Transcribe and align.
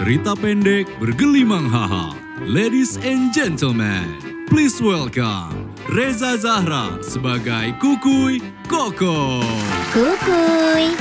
cerita 0.00 0.32
pendek 0.32 0.88
bergelimang 0.96 1.68
haha. 1.68 2.16
Ladies 2.48 2.96
and 3.04 3.36
gentlemen, 3.36 4.16
please 4.48 4.80
welcome 4.80 5.76
Reza 5.92 6.40
Zahra 6.40 6.96
sebagai 7.04 7.76
Kukuy 7.76 8.40
Koko. 8.64 9.44
Kukuy. 9.92 10.96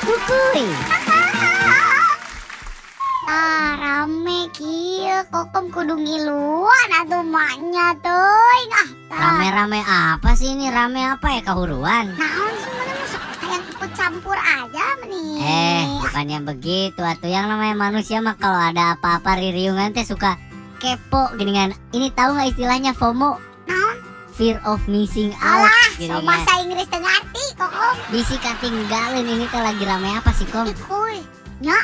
Kukuy. 0.00 0.64
Ah, 3.28 3.76
rame 3.76 4.48
kieu 4.56 5.20
kokom 5.28 5.68
kudu 5.68 6.00
ngiluan 6.00 6.88
atuh 7.04 7.20
maknya 7.20 8.00
teuing 8.00 8.70
ah. 8.80 8.88
Rame-rame 9.12 9.84
apa 9.84 10.32
sih 10.40 10.56
ini? 10.56 10.72
Rame 10.72 11.04
apa 11.04 11.36
ya 11.36 11.40
kehuruan? 11.44 12.16
Naon 12.16 12.54
sih 12.64 12.79
campur 14.00 14.32
aja 14.32 14.84
meni. 15.04 15.36
Eh, 15.36 15.84
bukannya 16.00 16.40
begitu. 16.40 17.04
Atau 17.04 17.28
yang 17.28 17.44
namanya 17.46 17.76
manusia 17.76 18.24
mah 18.24 18.32
kalau 18.34 18.56
ada 18.56 18.96
apa-apa 18.96 19.36
ririungan 19.36 19.92
teh 19.92 20.08
suka 20.08 20.40
kepo 20.80 21.36
gini 21.36 21.52
kan. 21.52 21.70
Ini 21.92 22.08
tahu 22.16 22.32
nggak 22.32 22.56
istilahnya 22.56 22.96
FOMO? 22.96 23.36
Naon? 23.68 23.96
Fear 24.32 24.56
of 24.64 24.80
missing 24.88 25.36
out. 25.36 25.68
Alah, 25.68 25.84
so 26.00 26.16
bahasa 26.24 26.64
Inggris 26.64 26.88
teu 26.88 26.96
ngarti 26.96 27.44
kokom. 27.60 27.94
Bisi 28.08 28.40
katinggalin 28.40 29.28
ini 29.28 29.44
teh 29.44 29.60
lagi 29.60 29.84
rame 29.84 30.16
apa 30.16 30.32
sih, 30.32 30.48
Kom? 30.48 30.64
Kuy. 30.88 31.20
Nya, 31.60 31.76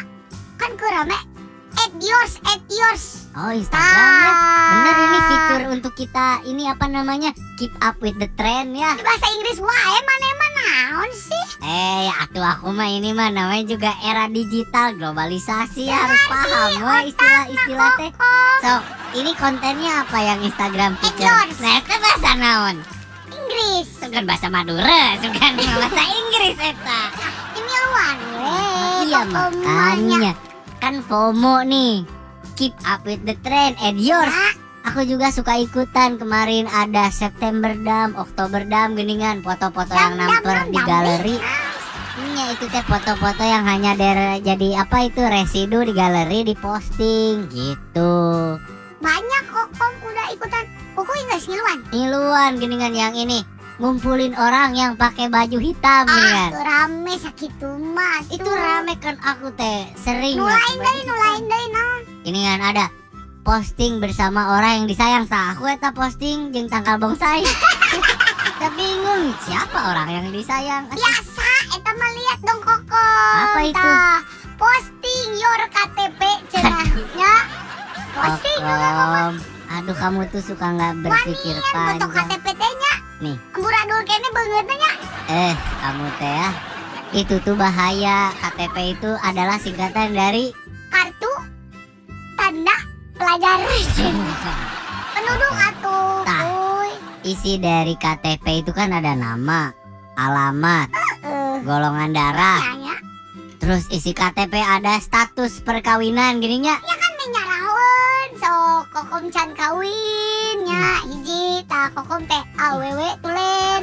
kan 0.57 0.73
ku 0.73 0.89
rame. 0.89 1.21
At 1.77 1.93
yours, 2.01 2.41
at 2.49 2.65
yours. 2.73 3.29
Oh, 3.37 3.53
Instagram 3.53 3.93
ya. 4.17 4.33
Bener 4.73 4.95
ini 4.97 5.19
Ah. 5.21 5.27
fitur 5.29 5.61
untuk 5.69 5.93
kita 5.93 6.41
ini 6.49 6.65
apa 6.65 6.89
namanya? 6.89 7.37
Keep 7.61 7.77
up 7.85 8.01
with 8.01 8.17
the 8.17 8.33
trend 8.33 8.73
ya. 8.73 8.97
Di 8.97 9.05
bahasa 9.05 9.29
Inggris 9.29 9.61
wae 9.61 9.99
mana 10.01 10.29
mana 10.33 10.46
naon 10.77 11.11
sih? 11.17 11.45
Eh, 11.65 12.09
atuh 12.21 12.45
aku 12.45 12.69
mah 12.69 12.89
ini 12.93 13.17
mah 13.17 13.33
namanya 13.33 13.65
juga 13.65 13.91
era 14.05 14.29
digital, 14.29 14.93
globalisasi 15.01 15.89
ya, 15.89 15.97
harus 16.05 16.23
paham 16.29 16.71
wah 16.85 17.01
istilah-istilah 17.01 17.93
teh. 17.97 18.13
So, 18.61 18.73
ini 19.17 19.33
kontennya 19.41 20.05
apa 20.05 20.19
yang 20.21 20.39
Instagram 20.45 21.01
picture? 21.01 21.33
Nah, 21.33 21.75
itu 21.81 21.95
bahasa 21.97 22.31
naon? 22.37 22.77
Inggris. 23.33 23.89
Itu 23.89 24.07
kan 24.13 24.25
bahasa 24.29 24.47
Madura, 24.53 25.17
itu 25.17 25.29
kan 25.33 25.57
bahasa 25.81 26.03
Inggris 26.05 26.57
eta. 26.61 27.03
Ini 27.57 27.73
luan 27.89 28.17
we. 28.37 28.61
iya 29.09 29.23
makanya 29.25 30.33
kan 30.79 31.01
FOMO 31.09 31.65
nih. 31.65 32.05
Keep 32.57 32.73
up 32.89 33.05
with 33.05 33.21
the 33.29 33.37
trend 33.45 33.77
and 33.85 34.01
yours. 34.01 34.33
Ya, 34.33 34.56
Aku 34.87 35.03
juga 35.03 35.35
suka 35.35 35.59
ikutan 35.59 36.15
kemarin 36.15 36.71
ada 36.71 37.11
September 37.11 37.75
Dam, 37.75 38.15
Oktober 38.15 38.63
Dam 38.63 38.95
geningan 38.95 39.43
foto-foto 39.43 39.91
yang 39.91 40.15
dam, 40.15 40.31
di 40.71 40.79
galeri. 40.79 41.37
Iya 42.17 42.45
itu 42.55 42.65
teh 42.71 42.81
foto-foto 42.87 43.45
yang 43.45 43.67
hanya 43.67 43.93
der 43.93 44.41
jadi 44.41 44.81
apa 44.81 45.05
itu 45.05 45.21
residu 45.21 45.85
di 45.85 45.93
galeri 45.93 46.47
diposting 46.47 47.51
gitu. 47.51 48.15
Banyak 49.03 49.43
kokom 49.51 49.93
udah 50.01 50.27
ikutan. 50.33 50.65
Koko 50.97 51.13
enggak 51.13 51.45
ngiluan. 51.45 51.79
Ngiluan 51.93 52.53
geningan 52.57 52.95
yang 52.97 53.13
ini 53.13 53.45
ngumpulin 53.77 54.33
orang 54.33 54.73
yang 54.73 54.97
pakai 54.97 55.29
baju 55.29 55.61
hitam 55.61 56.09
Ah, 56.09 56.09
geningan. 56.09 56.49
tuh 56.49 56.65
rame 56.65 57.15
sakitu 57.21 57.69
mah. 57.93 58.25
Itu 58.33 58.49
rame 58.49 58.97
kan 58.97 59.21
aku 59.21 59.53
teh 59.53 59.85
sering 60.01 60.41
Nulain 60.41 60.77
deui, 60.81 61.01
nulain 61.05 61.43
deui 61.45 61.67
naon. 61.69 62.01
Geningan 62.25 62.61
ada 62.65 62.89
posting 63.47 64.03
bersama 64.03 64.59
orang 64.59 64.83
yang 64.83 64.87
disayang 64.91 65.23
sah 65.31 65.55
aku 65.55 65.71
eta 65.71 65.95
posting 65.95 66.51
jeung 66.51 66.67
tangkal 66.67 66.99
bongsai. 66.99 67.47
Kita 68.51 68.69
bingung 68.75 69.31
siapa 69.47 69.95
orang 69.95 70.11
yang 70.11 70.27
disayang. 70.35 70.91
Biasa 70.91 71.51
eta 71.79 71.95
mah 71.95 72.11
lihat 72.11 72.39
dong 72.43 72.59
koko. 72.59 73.07
Apa 73.47 73.61
itu? 73.71 73.93
Posting 74.59 75.29
your 75.39 75.63
KTP 75.71 76.21
cenahnya. 76.51 77.33
Posting 78.19 78.59
dong. 78.67 79.39
Aduh 79.79 79.95
kamu 79.95 80.27
tuh 80.35 80.43
suka 80.43 80.67
nggak 80.67 81.07
berpikir 81.07 81.55
foto 81.71 82.03
panjang. 82.03 82.27
KTP 82.27 82.47
teh 82.51 82.73
nya. 82.75 82.95
Nih. 83.23 83.37
Amburadul 83.55 84.03
kene 84.11 84.29
beungeut 84.35 84.67
nya. 84.75 84.93
Eh, 85.31 85.55
kamu 85.55 86.07
teh 86.19 86.35
ya. 86.35 86.51
Itu 87.15 87.39
tuh 87.47 87.55
bahaya. 87.55 88.35
KTP 88.43 88.99
itu 88.99 89.11
adalah 89.23 89.55
singkatan 89.63 90.19
dari 90.19 90.51
pelajar 93.17 93.57
penduduk 95.13 95.55
atuh. 95.57 96.23
Tah. 96.23 96.41
Kuy. 96.45 96.91
isi 97.25 97.59
dari 97.59 97.97
KTP 97.97 98.63
itu 98.63 98.71
kan 98.71 98.93
ada 98.93 99.13
nama, 99.13 99.73
alamat, 100.15 100.93
golongan 101.63 102.13
darah. 102.13 102.63
nya 102.77 102.95
Terus 103.57 103.89
isi 103.91 104.13
KTP 104.13 104.53
ada 104.55 105.01
status 105.01 105.59
perkawinan 105.61 106.39
gininya. 106.39 106.77
ya 106.79 106.95
kan 106.95 107.13
menyarawan 107.17 108.29
so 108.37 108.53
kokom 108.89 109.25
can 109.29 109.51
kawin 109.53 110.57
nya 110.63 111.03
hiji 111.03 111.67
tah 111.67 111.91
kokom 111.91 112.23
teh 112.25 112.43
awewe 112.57 113.09
tulen 113.19 113.83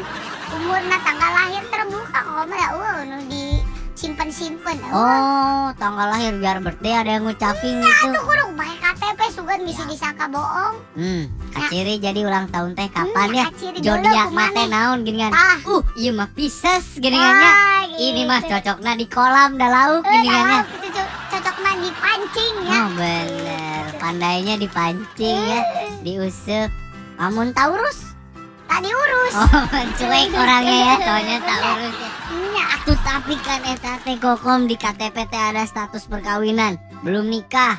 umurna 0.53 0.97
tanggal 1.01 1.31
lahir 1.33 1.63
terbuka 1.67 2.19
kokom 2.22 2.49
ya 2.49 2.67
uh 2.72 2.97
nu 3.03 3.17
di 3.27 3.59
simpen 3.93 4.29
simpen 4.31 4.77
Oh, 4.88 5.73
tanggal 5.75 6.07
lahir 6.07 6.31
biar 6.38 6.63
birthday 6.63 6.93
ada 6.95 7.19
yang 7.19 7.27
ngucapin 7.27 7.81
gitu. 7.81 8.07
tuh 8.07 8.23
kudu 8.23 8.45
bae 8.55 8.75
KTP 8.79 9.19
sugan 9.43 9.67
bisa 9.67 9.83
disangka 9.83 10.31
bohong 10.31 10.79
Hmm, 10.95 11.27
kaciri 11.51 11.99
jadi 11.99 12.23
ulang 12.23 12.47
tahun 12.47 12.79
teh 12.79 12.87
kapan 12.87 13.27
Hmm, 13.27 13.35
ya? 13.35 13.45
kumaneh. 13.51 14.31
mate 14.31 14.63
naon 14.65 15.03
gini 15.03 15.19
kan. 15.19 15.31
tah 15.31 15.59
Uh, 15.65 15.83
iya 15.95 16.11
mah 16.11 16.31
Pisces 16.31 16.95
gini-gininya. 16.95 17.51
ah, 17.51 17.83
Ini 17.91 18.23
mah 18.23 18.39
cocoknya 18.41 18.95
di 18.95 19.05
kolam 19.05 19.59
dah 19.59 19.67
lauk 19.67 20.01
Eh, 20.01 20.23
dah, 20.23 20.63
itu 20.63 20.87
co- 20.89 21.11
cocok 21.29 21.55
mah 21.59 21.75
dipancing 21.75 22.53
ya 22.63 22.71
Oh 22.73 22.87
bener, 22.95 23.83
pandainya 23.99 24.55
dipancing 24.55 25.37
ya, 25.43 25.59
diusap. 25.99 26.71
Kamu 27.13 27.51
Taurus? 27.51 28.15
tadi 28.63 28.89
urus 28.89 29.35
Oh 29.35 29.51
cuek 29.99 30.31
orangnya 30.39 30.71
ya, 30.73 30.95
soalnya 30.99 31.37
Taurus 31.43 31.95
ya. 31.99 32.09
nya 32.49 32.65
Tuh 32.81 32.97
tapi 32.97 33.35
kan 33.37 33.59
eta 33.61 33.99
teh 33.99 34.15
kokom 34.17 34.65
di 34.65 34.75
KTP 34.75 35.19
ada 35.29 35.63
status 35.63 36.03
perkawinan, 36.05 36.75
belum 37.01 37.27
nikah. 37.27 37.75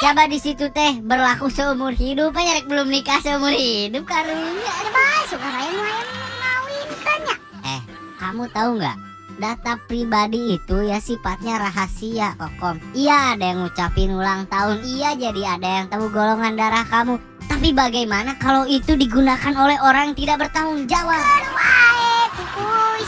Coba 0.00 0.24
di 0.26 0.38
situ 0.40 0.66
teh 0.72 1.00
berlaku 1.00 1.52
seumur 1.52 1.92
hidup, 1.92 2.32
apa 2.32 2.40
nyarek 2.40 2.66
belum 2.66 2.88
nikah 2.88 3.20
seumur 3.20 3.52
hidup 3.52 4.08
karunya. 4.08 4.52
ya 4.58 4.90
bae 4.90 5.22
suka 5.28 5.48
raya 5.48 5.70
nu 5.70 5.82
aya 5.84 6.02
ngawinkeun 6.40 7.20
nya 7.24 7.36
Eh, 7.64 7.80
kamu 8.16 8.44
tahu 8.52 8.70
nggak? 8.80 8.96
Data 9.40 9.72
pribadi 9.88 10.60
itu 10.60 10.76
ya 10.84 11.00
sifatnya 11.00 11.56
rahasia, 11.56 12.36
Kokom. 12.36 12.76
Iya 12.92 13.36
ada 13.36 13.44
yang 13.48 13.64
ngucapin 13.64 14.12
ulang 14.12 14.44
tahun, 14.52 14.84
iya 14.84 15.16
jadi 15.16 15.56
ada 15.56 15.68
yang 15.80 15.86
tahu 15.88 16.12
golongan 16.12 16.60
darah 16.60 16.84
kamu. 16.84 17.16
Tapi 17.48 17.72
bagaimana 17.72 18.36
kalau 18.36 18.68
itu 18.68 18.96
digunakan 18.96 19.52
oleh 19.56 19.80
orang 19.80 20.12
yang 20.12 20.16
tidak 20.16 20.48
bertanggung 20.48 20.84
jawab? 20.84 21.16
Wae, 21.56 22.28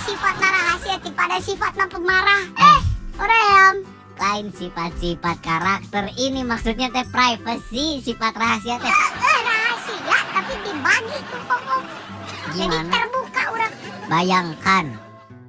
sifatna 0.08 0.48
rahasia 0.48 0.96
ti 1.04 1.10
pada 1.12 1.36
sifatna 1.40 1.84
pemarah. 1.88 2.42
Eh, 2.56 2.80
oream. 3.20 3.91
Lain 4.22 4.54
sifat-sifat 4.54 5.42
karakter 5.42 6.06
ini 6.14 6.46
maksudnya 6.46 6.86
teh 6.88 7.02
privacy, 7.10 7.98
sifat 7.98 8.30
rahasia 8.38 8.78
teh. 8.78 8.86
Eh, 8.86 9.10
rahasia 9.42 10.18
tapi 10.30 10.54
dibagi 10.62 11.18
tuh 11.26 11.42
koko. 11.42 11.76
Jadi 12.54 12.78
terbuka 12.86 13.42
orang 13.50 13.72
Bayangkan 14.06 14.84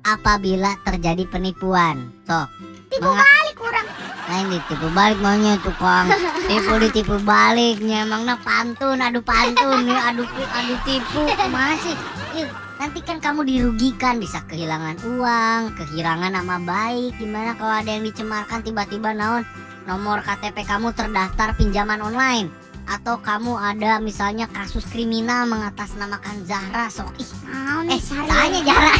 apabila 0.02 0.74
terjadi 0.82 1.22
penipuan. 1.30 2.10
So, 2.26 2.50
tipu 2.90 3.06
Menga- 3.06 3.22
balik 3.22 3.58
orang. 3.62 3.88
lain 4.24 4.46
ditipu 4.50 4.88
balik 4.90 5.20
maunya 5.20 5.54
tukang 5.60 6.08
tipu 6.50 6.74
ditipu 6.80 7.16
baliknya 7.22 8.08
emangnya 8.08 8.40
pantun 8.40 8.96
adu 8.98 9.20
pantun 9.20 9.84
nih 9.84 10.00
adu 10.00 10.24
adu 10.24 10.76
tipu 10.88 11.28
masih 11.52 11.92
Ih, 12.32 12.48
nanti 12.84 13.00
kan 13.00 13.24
kamu 13.24 13.48
dirugikan 13.48 14.20
bisa 14.20 14.44
kehilangan 14.44 15.00
uang 15.08 15.72
kehilangan 15.80 16.36
nama 16.36 16.60
baik. 16.60 17.16
Gimana 17.16 17.56
kalau 17.56 17.80
ada 17.80 17.88
yang 17.88 18.04
dicemarkan 18.04 18.60
tiba-tiba 18.60 19.16
naon? 19.16 19.48
Nomor 19.88 20.20
KTP 20.20 20.68
kamu 20.68 20.92
terdaftar 20.92 21.56
pinjaman 21.56 22.04
online. 22.04 22.52
Atau 22.84 23.24
kamu 23.24 23.56
ada 23.56 24.04
misalnya 24.04 24.52
kasus 24.52 24.84
kriminal 24.92 25.48
mengatasnamakan 25.48 26.44
Zahra 26.44 26.92
sok. 26.92 27.16
Ih 27.24 27.32
Naon 27.48 27.88
eh 27.88 28.04
tanya 28.04 28.60
Zahra. 28.68 28.92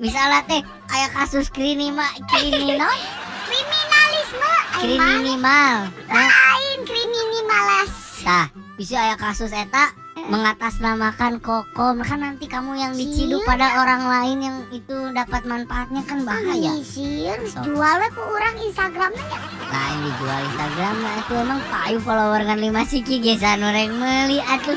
Misalnya 0.00 0.40
teh. 0.48 0.64
Kayak 0.88 1.10
kasus 1.12 1.52
kriminal 1.52 2.08
kriminal? 2.32 2.96
Kriminalisme. 3.44 4.52
Kriminal 4.80 5.36
nah, 5.36 5.84
Lain 6.08 6.80
kriminalimas. 6.88 7.92
tah 8.24 8.48
bisa 8.78 8.94
aya 8.94 9.18
kasus 9.18 9.50
eta 9.50 9.90
mengatasnamakan 10.26 11.38
kokom 11.38 12.02
kan 12.02 12.18
nanti 12.18 12.50
kamu 12.50 12.74
yang 12.74 12.92
diciduk 12.92 13.38
Iya. 13.38 13.48
pada 13.48 13.66
orang 13.78 14.02
lain 14.02 14.38
yang 14.42 14.56
itu 14.68 14.96
dapat 15.14 15.46
manfaatnya 15.46 16.02
kan 16.02 16.26
bahaya 16.26 16.74
Sih, 16.82 17.30
So. 17.46 17.62
jual 17.62 17.94
we 17.96 18.08
ku 18.10 18.22
orang 18.24 18.58
Instagramnya 18.58 19.22
nya. 19.22 19.38
lain 19.68 19.98
dijual 20.02 20.40
Instagram 20.42 20.94
nah 20.98 21.14
itu 21.16 21.32
emang 21.36 21.60
payu 21.68 21.98
follower 22.00 22.42
kan 22.42 22.58
lima 22.58 22.82
siki 22.82 23.20
gesa 23.20 23.54
noreng 23.54 23.94
meli 23.94 24.40
atuh 24.40 24.74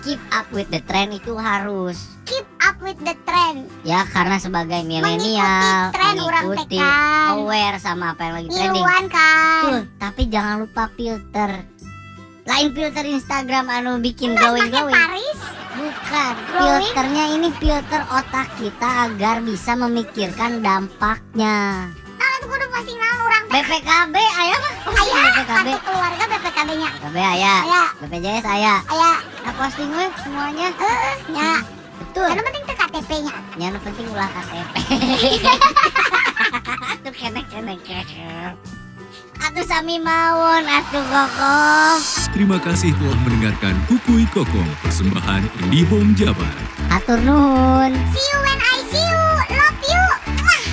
keep 0.00 0.20
up 0.30 0.48
with 0.50 0.68
the 0.68 0.80
trend 0.82 1.12
itu 1.12 1.36
harus 1.36 2.16
Keep 2.24 2.44
up 2.60 2.76
with 2.84 3.00
the 3.00 3.16
trend. 3.24 3.72
Ya 3.84 4.04
karena 4.04 4.36
sebagai 4.36 4.84
milenial 4.84 5.88
tren 5.96 6.20
orang 6.20 6.44
mengikuti 6.44 6.76
tekan. 6.76 7.28
aware 7.40 7.76
sama 7.80 8.12
apa 8.12 8.20
yang 8.20 8.34
lagi 8.36 8.48
trending. 8.52 8.84
Kan. 8.84 9.04
Tuh, 9.64 9.82
tapi 9.96 10.22
jangan 10.28 10.54
lupa 10.60 10.92
filter. 10.92 11.64
Lain 12.48 12.72
filter 12.72 13.04
Instagram 13.04 13.68
anu 13.68 14.00
bikin 14.00 14.32
Nggak 14.32 14.40
glowing 14.40 14.64
pakai 14.64 14.72
glowing. 14.74 14.96
Paris. 14.96 15.38
Bukan, 15.78 16.32
Glowing? 16.50 16.80
filternya 16.82 17.24
ini 17.30 17.48
filter 17.54 18.02
otak 18.08 18.48
kita 18.56 18.88
agar 19.04 19.44
bisa 19.44 19.76
memikirkan 19.76 20.58
dampaknya. 20.58 21.86
Nah, 21.92 22.30
itu 22.34 22.46
kudu 22.48 22.66
pasti 22.66 22.92
orang. 22.96 23.42
BPKB 23.46 24.14
aya 24.16 24.56
mah. 24.58 24.72
Aya 24.98 25.22
BPKB. 25.30 25.46
kartu 25.46 25.78
keluarga 25.84 26.24
BPKB-nya. 26.26 26.88
BPKB 26.90 27.16
aya, 27.20 27.54
Aya, 27.62 27.82
BPJS 28.00 28.44
aya. 28.48 28.74
aya. 28.88 29.12
Nah, 29.44 29.52
posting 29.54 29.90
we 29.92 30.04
semuanya. 30.18 30.68
Heeh, 30.72 31.14
nya. 31.30 31.50
Betul. 32.00 32.28
Yang 32.32 32.44
penting 32.48 32.64
KTP-nya. 32.66 33.34
Yang 33.60 33.74
penting 33.84 34.06
ulah 34.08 34.28
KTP. 34.32 34.74
Atuh 36.96 37.12
kenek-kenek. 37.20 37.80
Atuh 39.48 39.64
sami 39.64 39.96
mawon 39.96 40.60
atuh 40.68 41.00
kokom. 41.08 41.96
Terima 42.36 42.60
kasih 42.60 42.92
telah 43.00 43.16
mendengarkan 43.24 43.80
Kukui 43.88 44.28
Kokong 44.28 44.68
persembahan 44.84 45.40
IndiHome 45.64 46.12
Jabar. 46.12 46.52
Atur 46.92 47.16
nuhun. 47.24 47.96
See 48.12 48.28
you 48.28 48.38
when 48.44 48.60
I 48.60 48.76
see 48.92 49.00
you. 49.00 49.24
Love 49.48 49.80
you. 49.88 50.04
Mwah. 50.36 50.64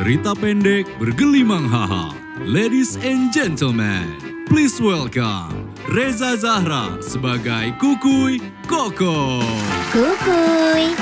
Cerita 0.00 0.32
pendek 0.32 0.88
bergelimang 0.96 1.68
haha. 1.68 2.16
Ladies 2.40 2.96
and 3.04 3.36
gentlemen, 3.36 4.16
please 4.48 4.80
welcome 4.80 5.68
Reza 5.92 6.40
Zahra 6.40 7.04
sebagai 7.04 7.76
Kukui 7.76 8.40
Koko. 8.64 9.44
Kukuy. 9.92 10.96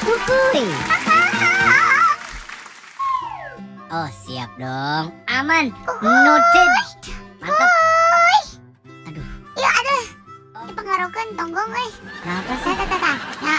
Kukuy. 0.00 1.03
Oh 3.94 4.10
siap 4.10 4.50
dong. 4.58 5.14
Aman. 5.30 5.70
Noted. 6.02 6.70
Mantap. 7.38 7.70
Aduh. 9.06 9.26
Ya 9.54 9.70
aduh. 9.70 10.04
Dipengaruhkan 10.66 11.26
tonggong 11.38 11.70
guys. 11.70 11.94
Kenapa 12.02 12.52
sih? 12.58 12.74
Tata 12.74 12.86
tata. 12.90 13.12
Ya. 13.38 13.58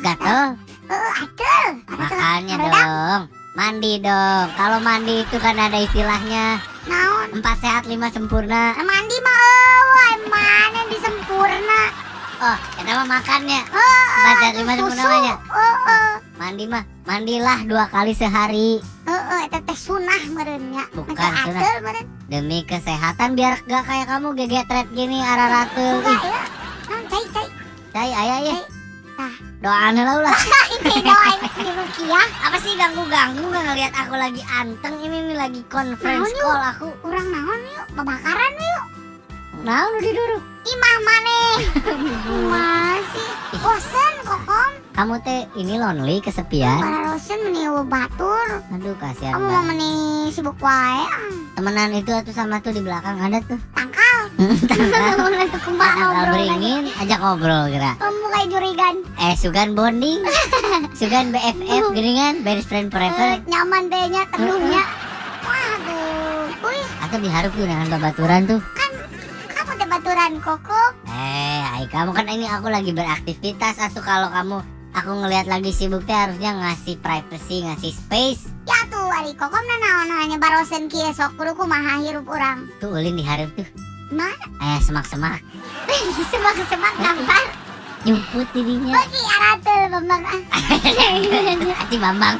Gatel? 0.00 0.40
Heeh, 0.88 1.12
adel. 1.20 1.66
Makanya 2.00 2.54
dong. 2.64 3.22
Mandi 3.60 3.92
dong. 4.00 4.46
Kalau 4.56 4.80
mandi 4.80 5.20
itu 5.20 5.36
kan 5.36 5.52
ada 5.60 5.76
istilahnya 5.84 6.56
Naon? 6.88 7.28
empat 7.36 7.60
sehat 7.60 7.84
lima 7.92 8.08
sempurna. 8.08 8.72
Mandi 8.80 9.16
mah 9.20 10.16
mana 10.32 10.80
di 10.88 10.96
sempurna. 10.96 11.80
Oh, 12.40 12.56
kita 12.72 12.90
mah 12.96 13.20
makannya. 13.20 13.68
Empat 13.68 14.34
sehat 14.40 14.54
lima 14.64 14.72
sempurna. 14.80 15.04
Heeh. 15.36 16.08
Mandi 16.40 16.64
mah 16.64 16.88
mandilah 17.04 17.68
dua 17.68 17.84
kali 17.92 18.16
sehari 18.16 18.80
sunah 19.70 20.22
meureun 20.28 20.64
nya. 20.68 20.84
Bukan 20.92 21.14
Macam 21.14 21.32
sunah. 21.48 21.60
adel 21.60 21.76
meureun. 21.80 22.06
demi 22.28 22.58
kesehatan 22.62 23.28
biar 23.32 23.58
gak 23.64 23.84
kayak 23.84 24.06
kamu 24.06 24.28
gegetret 24.36 24.86
gini 24.92 25.18
Ih, 25.18 26.20
ya. 26.28 26.42
Naon 26.86 27.04
cai 27.08 27.24
cai. 27.32 27.46
cai 27.90 28.10
ayah 28.12 28.40
ya. 28.44 28.58
Nah. 29.16 29.34
Doaan 29.60 29.92
lah 29.92 30.14
ulah. 30.16 30.32
Ini 30.80 31.04
doain 31.04 31.40
di 31.44 31.70
Rukiah. 31.70 32.28
Apa 32.40 32.56
sih 32.56 32.72
ganggu-ganggu 32.72 33.44
nggak 33.44 33.64
ngelihat 33.66 33.92
aku 33.92 34.14
lagi 34.16 34.40
anteng 34.48 34.96
ini 34.98 35.28
nih 35.28 35.36
lagi 35.36 35.60
conference 35.68 36.24
Naon, 36.24 36.32
yuk? 36.32 36.44
call 36.46 36.64
aku. 36.64 36.88
Kurang 37.04 37.28
naon 37.28 37.60
yuk, 37.68 37.86
babakaran 37.92 38.52
yuk. 38.56 38.84
Nah, 39.60 39.84
udah 39.92 40.12
duduk. 40.12 40.42
Imah 40.64 40.96
maneh. 41.04 41.52
Masih 42.52 43.30
bosen 43.60 44.14
kokom. 44.24 44.72
Kamu 45.00 45.16
teh 45.24 45.48
ini 45.56 45.80
lonely 45.80 46.20
kesepian. 46.20 46.76
Para 46.76 47.08
rosen 47.08 47.40
meni 47.40 47.64
batur. 47.88 48.60
Aduh 48.68 48.92
kasihan 49.00 49.32
Kamu 49.32 49.48
mau 49.48 49.64
meni 49.64 49.92
sibuk 50.28 50.60
wae. 50.60 51.00
ah. 51.00 51.32
Temenan 51.56 51.96
itu 51.96 52.12
tuh 52.20 52.34
sama 52.36 52.60
tuh 52.60 52.68
di 52.68 52.84
belakang 52.84 53.16
ada 53.16 53.40
tuh. 53.40 53.56
Tangkal. 53.72 54.28
Tangkal. 54.68 55.16
Tangkal 55.56 56.12
beringin, 56.28 56.84
ajak 57.00 57.16
ngobrol 57.16 57.72
kira. 57.72 57.96
Kamu 57.96 58.28
kayak 58.28 58.46
jurigan. 58.52 58.94
Eh, 59.16 59.32
sugan 59.40 59.72
bonding, 59.72 60.20
sugan 61.00 61.32
BFF, 61.32 61.96
geningan, 61.96 62.44
best 62.44 62.68
friend 62.68 62.88
Eh, 62.88 62.92
forever. 62.92 63.40
nyaman 63.48 63.88
deh 63.88 64.04
nya 64.04 64.28
teduhnya. 64.28 64.84
Waduh. 65.40 66.44
Wih, 66.60 66.84
Atau 67.00 67.24
diharap 67.24 67.48
tuh 67.50 67.64
dengan 67.64 67.88
babaturan 67.88 68.44
tuh. 68.44 68.60
kan 68.76 68.92
kamu 69.48 69.72
teh 69.80 69.88
baturan 69.88 70.32
koko. 70.44 70.82
Eh, 71.08 71.88
kamu 71.88 72.12
kan 72.12 72.28
ini 72.28 72.44
aku 72.44 72.68
lagi 72.68 72.92
beraktivitas 72.92 73.80
atau 73.80 74.04
kalau 74.04 74.28
kamu 74.28 74.60
aku 74.92 75.10
ngelihat 75.16 75.46
lagi 75.46 75.70
sibuk 75.70 76.02
teh 76.02 76.14
harusnya 76.14 76.52
ngasih 76.52 76.98
privacy, 76.98 77.62
ngasih 77.62 77.92
space. 77.92 78.42
Ya 78.64 78.78
tuh 78.86 79.08
ari 79.10 79.32
kokom 79.32 79.60
na 79.60 79.76
naon 79.78 80.06
nanya 80.08 80.36
barosen 80.36 80.86
kieu 80.86 81.10
sok 81.10 81.34
kudu 81.34 81.54
kumaha 81.54 81.98
hirup 82.00 82.26
urang. 82.26 82.66
Tuh 82.78 82.90
ulin 82.90 83.14
diharap 83.14 83.50
tuh. 83.54 83.66
Mana? 84.10 84.34
Eh, 84.60 84.78
semak-semak 84.82 85.38
Semak-semak 86.32 86.94
gampar. 86.98 87.44
nyumput 88.00 88.48
dirinya. 88.50 88.96
Bagi 88.96 89.20
aratul 89.20 89.82
bambang 89.92 90.22
ah. 90.24 90.40
Aci 91.84 91.96
Bambang. 91.96 92.36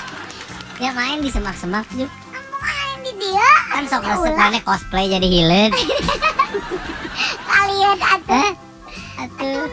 ya 0.82 0.92
main 0.92 1.18
di 1.18 1.32
semak-semak 1.32 1.88
juga. 1.90 2.12
Kamu 2.30 2.54
main 2.60 2.98
di 3.00 3.12
dia. 3.16 3.48
Kan 3.72 3.88
sok 3.88 4.04
Ya 4.04 4.12
resep 4.12 4.28
ulah, 4.28 4.38
mana 4.38 4.60
cosplay 4.60 5.08
jadi 5.08 5.24
hilen. 5.24 5.70
Kalian 7.44 7.98
atuh. 7.98 8.36
Eh, 8.36 8.52
Atuh 9.14 9.64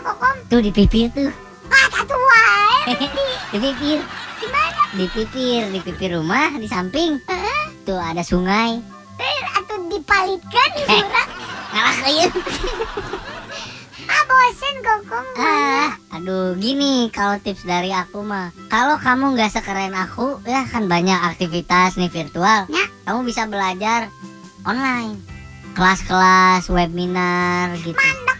kokom. 0.00 0.36
Tuh 0.48 0.60
di 0.60 0.70
pipir 0.70 1.08
tuh. 1.10 1.30
Ah 1.68 1.86
tatu 1.88 2.16
wae. 2.16 2.96
di 3.52 3.58
pipir. 3.58 3.98
Di 4.40 4.46
mana? 4.48 4.82
Di 4.90 5.04
pipir, 5.06 5.60
di 5.68 5.78
pipir 5.78 6.10
rumah, 6.14 6.50
di 6.52 6.66
samping. 6.66 7.20
Tuh 7.82 7.96
ada 7.96 8.20
sungai. 8.20 8.80
Teh 9.14 9.38
atuh 9.54 9.78
dipalitkan 9.88 10.68
Eh. 10.80 11.00
urang. 11.00 11.30
Ngalah 11.70 11.96
kayun. 12.00 12.32
Ah 14.10 14.22
bosen 14.26 14.74
kokom. 14.82 15.26
Ah, 15.38 15.88
aduh 16.10 16.58
gini 16.58 17.06
kalau 17.14 17.38
tips 17.38 17.62
dari 17.62 17.94
aku 17.94 18.26
mah. 18.26 18.50
Kalau 18.66 18.98
kamu 18.98 19.38
nggak 19.38 19.54
sekeren 19.54 19.94
aku, 19.94 20.42
ya 20.42 20.66
kan 20.66 20.90
banyak 20.90 21.14
aktivitas 21.14 21.94
nih 21.94 22.10
virtual. 22.10 22.66
Ya. 22.66 22.84
Kamu 23.06 23.22
bisa 23.22 23.46
belajar 23.46 24.10
online. 24.66 25.14
Kelas-kelas, 25.78 26.66
webinar 26.66 27.70
gitu. 27.78 27.94
Mandek 27.94 28.38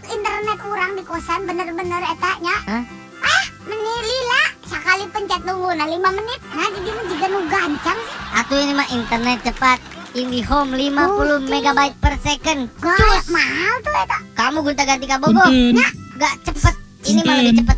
kosan 1.11 1.43
bener-bener 1.43 1.99
eta 2.07 2.31
nya. 2.39 2.55
Hah? 2.71 2.83
Ah, 3.19 3.45
menilila 3.67 4.43
sekali 4.63 5.03
pencet 5.11 5.43
nungguna 5.43 5.83
5 5.83 5.99
menit. 5.99 6.39
Nah, 6.55 6.67
jadi 6.71 6.89
juga 7.03 7.25
nu 7.27 7.39
gancang 7.51 7.99
sih. 7.99 8.15
Atau 8.31 8.55
ini 8.55 8.71
mah 8.71 8.87
internet 8.87 9.43
cepat. 9.43 9.77
IndiHome 10.15 10.71
50 10.75 10.95
Gusti. 10.95 11.51
megabyte 11.51 11.97
per 11.99 12.15
second. 12.23 12.71
Gas 12.79 13.27
mahal 13.27 13.75
tuh 13.83 13.91
eta. 13.91 14.17
Kamu 14.39 14.63
gonta 14.63 14.83
ganti 14.87 15.05
kabogo. 15.07 15.43
Punten, 15.43 15.75
Gak 16.15 16.33
cepet. 16.47 16.75
Ini 17.11 17.21
mah 17.27 17.35
lebih 17.43 17.59
cepet. 17.59 17.77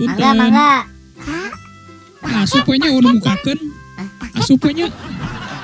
Mangga, 0.00 0.30
mangga. 0.32 0.72
asupnya 2.24 2.88
udah 2.96 3.12
mukakan. 3.12 3.58
Asupnya, 4.34 4.88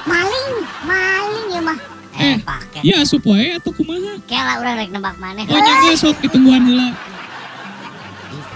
Maling, 0.04 0.48
maling 0.84 1.46
ya 1.48 1.60
mah. 1.64 1.99
Eh, 2.20 2.36
pakai. 2.38 2.80
ya 2.82 3.00
asup 3.00 3.24
wae 3.24 3.52
atau 3.52 3.72
kumaha? 3.72 4.20
Kayak 4.24 4.44
lah 4.44 4.54
orang 4.58 4.74
rek 4.76 4.90
nebak 4.90 5.16
maneh. 5.16 5.44
Oh 5.46 5.56
nya 5.56 5.94
sok 5.94 6.20
ditungguan 6.20 6.62
heula. 6.62 6.88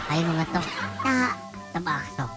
Ayo 0.07 0.29
ngetok 0.31 0.67
Nah, 1.03 1.33
tebak 1.71 2.01
sok. 2.13 2.31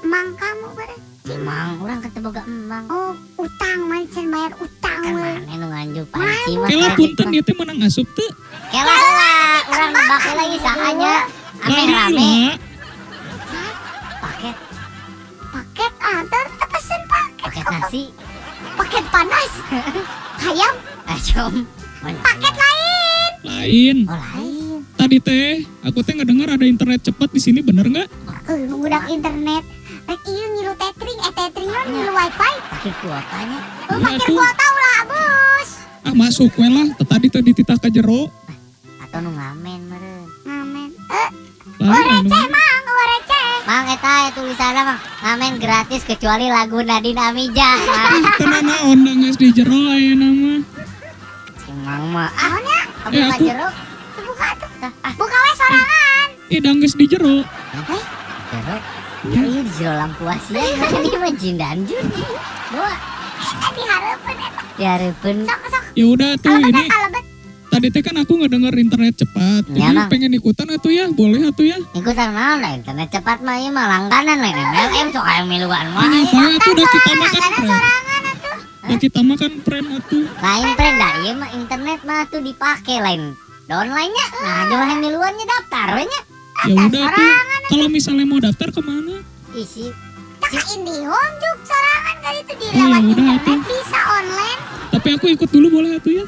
emang 0.00 0.28
kamu 0.34 0.66
pada 0.72 0.94
Emang 1.28 1.76
orang 1.78 2.00
ketemu 2.00 2.28
gak 2.30 2.46
emang. 2.46 2.84
oh 2.88 3.12
utang 3.36 3.78
mancen 3.84 4.26
bayar 4.26 4.52
utang 4.56 4.98
Kan 4.98 5.12
we. 5.14 5.32
nu 5.52 5.66
nganju 5.68 6.02
panci 6.08 6.52
mah. 6.54 6.68
Kela 6.68 6.88
punten 6.94 7.26
ieu 7.30 7.42
teh 7.42 7.52
menang 7.52 7.78
asup 7.82 8.08
teu. 8.12 8.24
Kela 8.68 8.88
lah, 8.88 9.60
orang 9.68 9.90
nebak 9.92 10.22
lagi 10.34 10.58
sahanya. 10.58 11.14
Ame 11.60 11.82
rame. 11.86 12.32
Paket, 14.18 14.56
Paket 15.48 15.92
ah, 16.00 16.20
ter 16.24 16.46
ter 16.50 16.68
pesen 16.68 17.00
paket. 17.04 17.44
paket 17.44 17.66
nasi. 17.68 18.02
Paket 18.74 19.04
panas. 19.08 19.52
Ayam, 20.38 20.74
Acom. 21.04 21.54
paket 21.98 22.54
lain. 22.54 23.30
Lain. 23.42 23.96
Oh 24.06 24.14
lain. 24.14 24.80
Tadi 24.94 25.16
teh 25.18 25.50
aku 25.82 26.02
teh 26.02 26.14
ngedengar 26.14 26.50
ada 26.50 26.62
internet 26.62 27.02
cepat 27.02 27.30
di 27.30 27.38
sini 27.38 27.60
bener 27.60 27.86
nggak? 27.86 28.08
Eh, 28.48 28.66
budak 28.68 29.06
internet. 29.08 29.62
Rek 30.08 30.20
ieu 30.24 30.46
ngilu 30.56 30.72
tethering, 30.74 31.18
eh 31.20 31.32
tethering 31.32 31.68
lo 31.68 31.80
ngilu 31.84 32.12
wifi. 32.12 32.52
Pakai 32.64 32.92
kuotanya. 32.98 33.58
Oh, 33.86 33.96
Iya, 33.96 34.04
pakai 34.08 34.26
kuota 34.26 34.66
ulah 34.68 35.00
bos. 35.04 35.68
Ah 36.02 36.14
masuk 36.14 36.50
we 36.56 36.66
lah. 36.66 36.86
Tadi 36.98 37.26
teh 37.28 37.42
dititah 37.42 37.76
ka 37.76 37.88
jero. 37.88 38.30
Atau 38.98 39.18
nu 39.20 39.30
ngamen 39.30 39.80
meren. 39.86 40.22
Ngamen. 40.44 40.88
Eh, 40.96 41.28
receh 41.78 41.92
oh 41.92 42.02
receh. 42.24 42.67
Mang 43.68 43.84
eta 43.84 44.12
ya 44.24 44.30
tulisannya 44.32 44.80
mang 44.80 45.00
ngamen 45.20 45.60
gratis 45.60 46.00
kecuali 46.00 46.48
lagu 46.48 46.80
Nadine 46.80 47.20
Amija. 47.20 47.76
Mang. 47.84 48.24
Tenana 48.40 48.80
naon 48.80 49.04
da 49.04 49.12
geus 49.12 49.36
di 49.36 49.52
jero 49.52 49.92
aya 49.92 50.16
nama. 50.16 50.64
orang 51.68 52.04
mah. 52.08 52.28
Ah, 52.32 52.48
Naonnya? 52.48 52.80
kamu 53.04 53.16
Eh? 53.44 53.72
Tuh 54.16 54.22
buka 54.24 54.48
tuh. 54.56 54.70
Ah, 55.04 55.12
Buka 55.20 55.36
we 55.36 55.52
sorangan. 55.52 56.28
Eh 56.48 56.60
dangges 56.64 56.96
di 56.96 57.04
jero. 57.12 57.44
jeruk. 57.44 58.82
Ya 59.36 59.42
iya 59.44 59.60
di 59.60 59.72
jero 59.76 59.92
lampu 60.00 60.24
asia. 60.24 60.64
Ini 61.04 61.16
mah 61.20 61.32
jin 61.36 61.60
dan 61.60 61.84
jun. 61.84 62.08
Bawa. 62.72 62.92
Eta 63.36 63.68
dihareupeun 63.76 64.36
eta. 64.48 64.62
Ya 64.80 64.92
repen. 64.96 65.36
Sok 65.44 65.62
sok. 65.68 65.84
Ya 65.92 66.04
udah 66.08 66.30
tuh 66.40 66.56
ini 66.56 66.72
ya 66.72 66.88
kalebet. 66.88 67.07
Tadi 67.78 67.94
teh 67.94 68.02
kan 68.02 68.18
aku 68.18 68.42
ngedenger 68.42 68.74
internet 68.74 69.22
cepat. 69.22 69.62
Ya, 69.70 69.94
Jadi 69.94 70.10
pengen 70.10 70.34
ikutan 70.34 70.66
atuh 70.66 70.90
ya, 70.90 71.06
boleh 71.14 71.46
atuh 71.46 71.62
ya. 71.62 71.78
Ikutan 71.94 72.34
naon 72.34 72.58
lah 72.58 72.74
internet 72.74 73.06
cepat 73.14 73.38
mah 73.46 73.54
ieu 73.54 73.70
mah 73.70 73.86
langganan 73.86 74.42
lah 74.42 74.50
MLM 74.50 75.14
sok 75.14 75.22
aya 75.22 75.46
miluan 75.46 75.86
mah. 75.94 76.02
Ini 76.10 76.26
apa 76.26 76.58
atuh 76.58 76.70
udah 76.74 76.86
kita 76.90 77.10
atuh. 77.14 77.70
Udah 78.82 78.98
kita 78.98 79.20
makan 79.22 79.52
prank 79.62 79.86
atuh. 79.94 80.26
Lain 80.26 80.68
tren 80.74 80.94
dah 80.98 81.12
ieu 81.22 81.32
mah 81.38 81.50
internet 81.54 82.02
mah 82.02 82.26
tuh 82.26 82.42
dipake 82.42 82.98
lain. 82.98 83.38
Downline-nya. 83.70 84.26
Nah, 84.42 84.60
jual 84.66 84.98
miluannya 84.98 85.46
daftar 85.46 85.86
we 85.94 86.02
nya. 86.02 86.20
Ya 86.66 86.74
udah 86.82 87.04
tuh. 87.14 87.32
Kalau 87.70 87.86
misalnya 87.86 88.26
mau 88.26 88.42
daftar 88.42 88.74
ke 88.74 88.82
mana? 88.82 89.22
Isi 89.54 89.94
Cak 90.48 90.64
IndiHome 90.74 91.34
juk 91.38 91.58
sorangan 91.62 92.16
kali 92.24 92.40
itu 92.40 92.52
di 92.58 92.66
lewat 92.74 93.02
internet 93.04 93.60
bisa 93.68 94.00
online. 94.18 94.60
Tapi 94.88 95.08
aku 95.14 95.26
ikut 95.30 95.48
dulu 95.52 95.78
boleh 95.78 96.00
atuh 96.00 96.24
ya. 96.24 96.26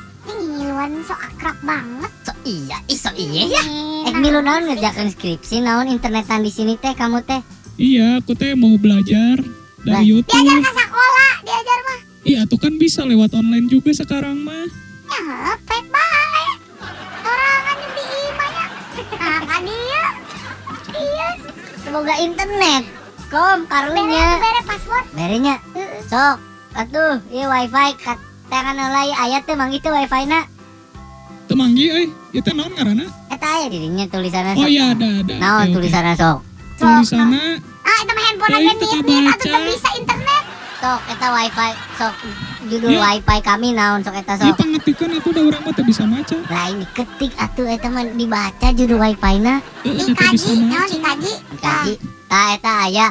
Ngiluan 0.71 1.03
so 1.03 1.19
akrab 1.19 1.59
banget. 1.67 2.13
so 2.23 2.31
iya, 2.47 2.79
iso 2.87 3.11
iya 3.19 3.43
ya. 3.51 3.63
Nih, 3.67 4.07
Eh 4.07 4.15
milu 4.15 4.39
naon 4.39 4.71
ngerjakan 4.71 5.11
skripsi 5.11 5.67
naon 5.67 5.91
internetan 5.91 6.47
di 6.47 6.51
sini 6.55 6.79
teh 6.79 6.95
kamu 6.95 7.27
teh. 7.27 7.43
Iya, 7.75 8.23
aku 8.23 8.39
teh 8.39 8.55
mau 8.55 8.79
belajar 8.79 9.43
dari 9.83 10.05
YouTube. 10.07 10.31
Diajar 10.31 10.63
ke 10.63 10.71
sekolah, 10.71 11.33
diajar 11.43 11.79
mah. 11.83 11.99
Iya, 12.23 12.41
tuh 12.47 12.55
kan 12.55 12.79
bisa 12.79 13.03
lewat 13.03 13.35
online 13.35 13.67
juga 13.67 13.91
sekarang 13.91 14.47
mah. 14.47 14.63
Ya, 15.11 15.59
pet 15.59 15.85
bae. 15.91 16.47
Sorangan 17.19 17.75
yang 17.75 17.91
di 17.91 18.05
imahnya. 18.31 18.67
Nah, 19.11 19.41
kan 19.43 19.61
dia. 19.67 20.05
Iya. 20.95 21.29
Semoga 21.83 22.15
internet. 22.15 22.83
Kom 23.27 23.67
Bere, 23.67 23.91
karunya. 23.91 24.27
bere 24.39 24.63
password. 24.63 25.05
Berenya 25.11 25.59
Heeh. 25.75 25.99
sok 26.07 26.39
atuh 26.79 27.19
ieu 27.29 27.51
wifi 27.51 27.91
kat 27.99 28.23
tangan 28.47 28.79
lain 28.79 29.19
ayat 29.19 29.43
teh 29.43 29.59
mang 29.59 29.75
itu 29.75 29.91
wifi 29.91 30.31
na. 30.31 30.47
Temanggi 31.51 31.91
euy, 31.91 32.07
ieu 32.31 32.41
teh 32.41 32.55
naon 32.55 32.71
ngaranna? 32.71 33.11
Eta 33.27 33.47
aya 33.51 33.67
dirinya 33.67 34.07
tulisanna 34.07 34.55
Oh 34.55 34.63
sok. 34.63 34.71
iya 34.71 34.95
ada 34.95 35.09
ada. 35.19 35.35
Naon 35.35 35.67
oke. 35.67 35.75
tulisanna 35.75 36.15
sok. 36.15 36.39
Tulisannya 36.79 37.45
Ah, 37.83 37.99
itu 37.99 38.13
mah 38.13 38.23
handphone 38.23 38.51
Oh, 38.51 38.61
aja 38.61 38.73
kebaca. 38.73 39.35
teu 39.43 39.59
bisa 39.67 39.89
internet. 39.99 40.43
Sok 40.79 41.01
eta 41.11 41.27
wifi 41.29 41.69
sok 41.99 42.15
judul 42.65 42.89
Ya. 42.89 43.01
wifi 43.03 43.37
kami 43.43 43.69
naon 43.73 44.01
sok 44.01 44.15
eta 44.15 44.33
Iya 44.37 44.47
sok. 44.47 44.57
pangetikeun 44.57 45.11
atuh 45.13 45.31
da 45.33 45.41
urang 45.43 45.63
mah 45.67 45.73
teu 45.73 45.83
bisa 45.83 46.03
maca. 46.07 46.37
Lain 46.41 46.75
diketik 46.79 47.33
atuh 47.35 47.67
eta 47.67 47.89
mah 47.89 48.05
dibaca 48.07 48.69
judul 48.71 48.99
wifi 49.01 49.35
na. 49.37 49.55
Bisa 49.83 50.07
Dikaji, 50.07 50.55
naon 50.63 50.87
dikaji? 50.89 51.33
Dikaji. 51.51 51.93
Tah 52.25 52.47
eta 52.55 52.73
aya 52.87 53.09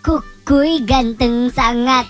Kukui 0.00 0.80
ganteng 0.82 1.50
sangat. 1.50 2.06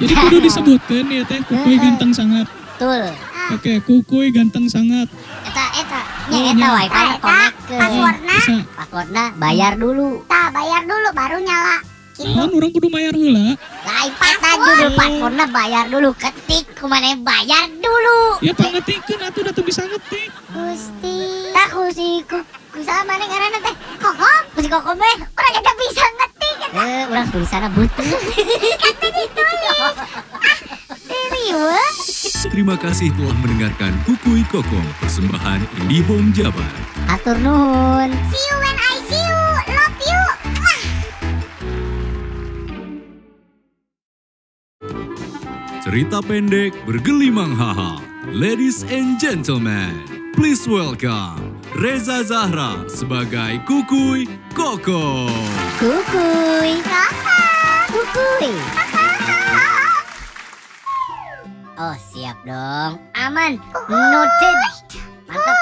Jadi 0.00 0.12
kudu 0.16 0.36
disebutkeun 0.40 1.06
ya 1.06 1.22
teh 1.22 1.38
kukuy 1.44 1.76
ganteng 1.76 2.10
sangat. 2.10 2.48
Betul. 2.74 3.04
Oke, 3.50 3.72
kukuy 3.82 4.30
ganteng 4.30 4.66
sangat. 4.66 5.10
Eta 5.42 5.64
eta 5.74 6.00
Oh, 6.22 6.30
nya 6.30 6.38
eta 6.38 6.54
nya. 6.54 6.68
wifi 6.72 6.86
Eta, 6.86 7.18
connect 7.18 7.56
ke 7.66 7.74
passwordna. 7.74 8.36
Passwordna 8.72 9.24
bayar 9.36 9.72
dulu. 9.74 10.08
Tah, 10.24 10.46
bayar 10.50 10.82
dulu 10.84 11.08
baru 11.10 11.36
nyala. 11.38 11.76
Gitu. 12.12 12.28
Naon 12.28 12.52
urang 12.52 12.70
kudu 12.70 12.86
mayar 12.86 13.12
heula. 13.12 13.56
Lain 13.82 14.12
eta 14.14 14.50
judul 14.54 14.90
passwordna 14.94 15.44
bayar 15.48 15.84
dulu. 15.88 16.14
Ketik 16.14 16.64
kumane 16.78 17.18
bayar 17.18 17.66
dulu. 17.74 18.38
Ya 18.40 18.54
pangetikeun 18.54 19.20
atuh 19.20 19.42
da 19.42 19.50
teu 19.50 19.64
bisa 19.64 19.82
ngetik. 19.82 20.30
Gusti. 20.52 21.16
Tak 21.50 21.72
si 21.92 22.22
ku 22.24 22.38
kusaha 22.70 23.02
mana 23.02 23.24
ngaranna 23.26 23.58
teh? 23.60 23.74
Kokom, 23.98 24.40
Ku 24.54 24.58
si 24.60 24.68
kokom 24.68 24.96
teh. 24.96 25.16
orang 25.28 25.52
kita 25.52 25.72
bisa 25.74 26.04
ngetik. 26.06 26.56
Eh, 26.72 27.02
urang 27.10 27.26
tulisanna 27.28 27.68
butuh. 27.68 28.04
Kata 28.82 29.08
ditulis. 29.10 29.96
Ah, 30.42 30.58
riwe. 31.32 31.84
Terima 32.42 32.74
kasih 32.74 33.14
telah 33.14 33.38
mendengarkan 33.38 33.94
Kukui 34.02 34.42
Kokong, 34.50 34.88
persembahan 34.98 35.62
IndiHome 35.86 36.34
Jabar. 36.34 36.74
Atur 37.06 37.38
nuhun. 37.38 38.10
See 38.34 38.42
you 38.42 38.56
when 38.58 38.76
I 38.82 38.94
see 39.06 39.22
you. 39.22 39.42
Love 39.70 39.98
you. 40.02 40.22
Cerita 45.86 46.18
pendek 46.18 46.74
bergelimang 46.82 47.54
haha. 47.54 48.02
Ladies 48.34 48.82
and 48.90 49.22
gentlemen, 49.22 50.02
please 50.34 50.66
welcome 50.66 51.62
Reza 51.78 52.26
Zahra 52.26 52.90
sebagai 52.90 53.62
Kukui 53.70 54.26
Koko. 54.50 55.30
Kukuy. 55.78 56.82
Kakak. 56.82 57.86
Kukuy. 57.94 58.91
Oh, 61.82 61.98
siap 61.98 62.38
dong. 62.46 62.94
Aman. 63.18 63.58
Noted. 63.90 64.56
Mantap. 65.26 65.56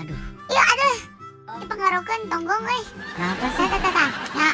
Aduh, 0.00 0.16
Ya 0.48 0.62
aduh. 0.64 0.96
Dipengaruhkan 1.60 2.24
tonggong 2.32 2.64
guys. 2.64 2.88
kenapa 3.12 3.46
sih? 3.52 3.68
Tata 3.68 3.78
tata. 3.84 4.06
Ya. 4.32 4.50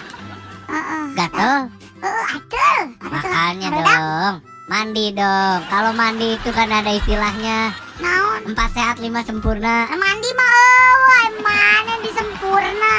Heeh. 0.74 1.04
Gatel? 1.14 1.54
Aduh. 2.02 2.82
Makanya 2.98 3.68
Ada 3.70 3.78
dong. 3.78 4.34
Mandi 4.66 5.06
dong. 5.14 5.58
Kalau 5.70 5.94
mandi 5.94 6.34
itu 6.34 6.50
kan 6.50 6.66
ada 6.66 6.90
istilahnya 6.90 7.70
Naon? 8.02 8.50
empat 8.50 8.74
sehat 8.74 8.98
lima 8.98 9.22
sempurna. 9.22 9.86
Mandi 9.86 10.30
mah 10.34 11.30
mana 11.46 11.94
di 12.02 12.10
sempurna. 12.10 12.94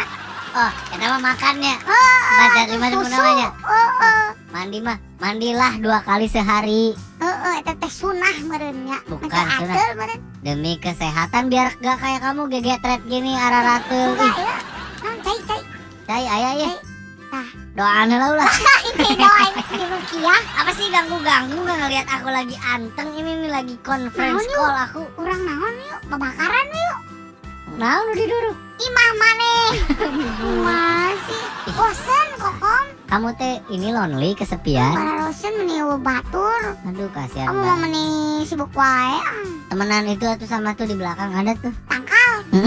Oh, 0.56 0.72
kita 0.88 1.04
mah 1.12 1.36
makannya. 1.36 1.76
Empat 1.84 2.48
sehat 2.56 2.68
lima 2.72 2.88
sempurna. 2.88 3.50
Heeh. 3.52 4.24
Mandi 4.56 4.80
mah 4.80 4.98
mandilah 5.20 5.74
dua 5.84 6.00
kali 6.00 6.32
sehari 6.32 6.96
teh 7.64 7.92
sunah 7.92 8.36
meureun 8.44 8.78
nya. 8.84 9.00
Bukan 9.08 9.30
sunah. 9.30 9.76
meureun. 9.96 10.20
demi 10.44 10.78
kesehatan 10.78 11.48
biar 11.48 11.74
gak 11.80 11.98
kayak 12.02 12.22
kamu 12.22 12.50
gegetret 12.52 13.02
gini 13.08 13.32
araratul. 13.34 14.18
Enggak 14.18 14.36
Ih, 14.36 14.44
ya. 14.44 14.58
Naon 15.06 15.18
cai 15.24 15.40
cai. 15.48 15.62
cai 16.10 16.26
ayah 16.26 16.54
ya. 16.60 16.72
Nah. 17.32 17.48
Doaan 17.76 18.08
heula 18.08 18.28
ulah. 18.40 18.54
Ini 18.96 19.10
doain 19.22 19.54
di 19.68 19.84
Rukiah. 19.84 20.42
Apa 20.64 20.72
sih 20.72 20.88
ganggu-ganggu 20.88 21.58
nggak 21.60 21.78
ngelihat 21.84 22.08
aku 22.08 22.28
lagi 22.32 22.56
anteng 22.64 23.10
ini 23.14 23.32
nih 23.44 23.52
lagi 23.52 23.76
conference 23.84 24.40
Naon, 24.40 24.48
yuk? 24.48 24.60
call 24.60 24.78
aku. 24.80 25.02
Urang 25.20 25.42
naon 25.44 25.76
yuk, 25.84 26.00
babakaran 26.08 26.68
yuk. 26.72 27.00
Nah, 27.76 28.00
udah 28.08 28.16
duduk. 28.16 28.65
Imah 28.76 29.10
maneh. 29.16 29.68
Masih. 30.62 31.44
Bosen 31.72 32.28
kokom. 32.36 32.84
Kamu 33.06 33.30
teh 33.34 33.64
ini 33.70 33.90
lonely 33.90 34.34
kesepian. 34.34 34.92
Para 34.92 35.14
rosen 35.22 35.54
meni 35.56 35.80
batur. 35.98 36.62
Aduh 36.84 37.08
kasihan 37.10 37.50
Kamu 37.50 37.62
mau 37.62 37.78
meni 37.78 38.06
sibuk 38.44 38.72
wae. 38.72 39.16
ah. 39.16 39.48
Temenan 39.68 40.06
itu 40.06 40.28
tuh 40.28 40.46
sama 40.46 40.74
tuh 40.74 40.86
di 40.86 40.94
belakang 40.94 41.32
ada 41.32 41.56
tuh. 41.56 41.72
Tangkal. 41.88 42.32